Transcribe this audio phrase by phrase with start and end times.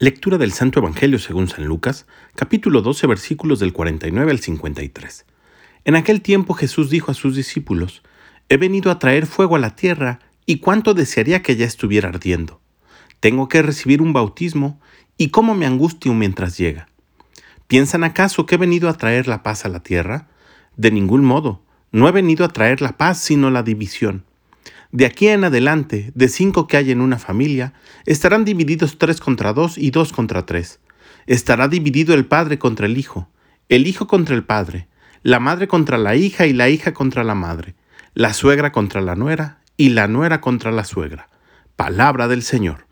[0.00, 2.06] Lectura del Santo Evangelio según San Lucas,
[2.36, 5.26] capítulo 12, versículos del 49 al 53.
[5.84, 8.04] En aquel tiempo Jesús dijo a sus discípulos,
[8.48, 12.60] He venido a traer fuego a la tierra, y cuánto desearía que ya estuviera ardiendo.
[13.18, 14.80] Tengo que recibir un bautismo,
[15.16, 16.88] y cómo me angustio mientras llega.
[17.66, 20.28] ¿Piensan acaso que he venido a traer la paz a la tierra?
[20.76, 24.27] De ningún modo, no he venido a traer la paz, sino la división.
[24.90, 27.74] De aquí en adelante, de cinco que hay en una familia,
[28.06, 30.80] estarán divididos tres contra dos y dos contra tres.
[31.26, 33.28] Estará dividido el padre contra el hijo,
[33.68, 34.88] el hijo contra el padre,
[35.22, 37.74] la madre contra la hija y la hija contra la madre,
[38.14, 41.28] la suegra contra la nuera y la nuera contra la suegra.
[41.76, 42.86] Palabra del Señor.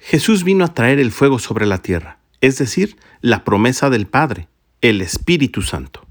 [0.00, 4.48] Jesús vino a traer el fuego sobre la tierra, es decir, la promesa del Padre,
[4.80, 6.07] el Espíritu Santo.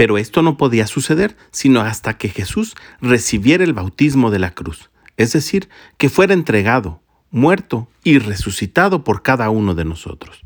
[0.00, 4.88] Pero esto no podía suceder sino hasta que Jesús recibiera el bautismo de la cruz,
[5.18, 5.68] es decir,
[5.98, 10.40] que fuera entregado, muerto y resucitado por cada uno de nosotros.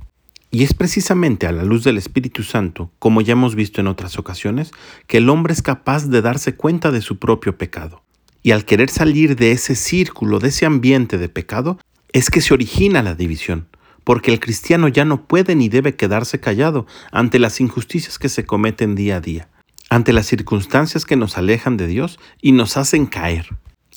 [0.51, 4.19] Y es precisamente a la luz del Espíritu Santo, como ya hemos visto en otras
[4.19, 4.73] ocasiones,
[5.07, 8.03] que el hombre es capaz de darse cuenta de su propio pecado.
[8.43, 11.79] Y al querer salir de ese círculo, de ese ambiente de pecado,
[12.13, 13.69] es que se origina la división,
[14.05, 18.45] porque el cristiano ya no puede ni debe quedarse callado ante las injusticias que se
[18.45, 19.49] cometen día a día,
[19.91, 23.49] ante las circunstancias que nos alejan de Dios y nos hacen caer,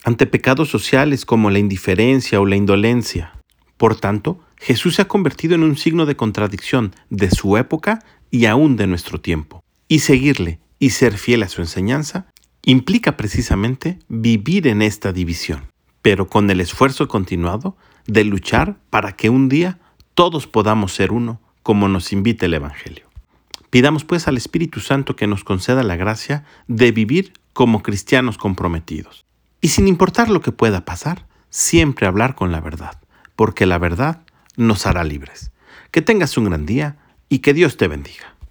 [0.04, 3.34] ante pecados sociales como la indiferencia o la indolencia.
[3.78, 8.46] Por tanto, Jesús se ha convertido en un signo de contradicción de su época y
[8.46, 9.62] aún de nuestro tiempo.
[9.88, 12.28] Y seguirle y ser fiel a su enseñanza
[12.64, 15.72] implica precisamente vivir en esta división,
[16.02, 17.78] pero con el esfuerzo continuado
[18.08, 19.80] de luchar para que un día
[20.18, 23.06] todos podamos ser uno, como nos invita el Evangelio.
[23.70, 29.28] Pidamos pues al Espíritu Santo que nos conceda la gracia de vivir como cristianos comprometidos.
[29.62, 33.00] Y sin importar lo que pueda pasar, siempre hablar con la verdad,
[33.36, 34.24] porque la verdad
[34.56, 35.52] nos hará libres.
[35.92, 36.98] Que tengas un gran día
[37.30, 38.34] y que Dios te bendiga.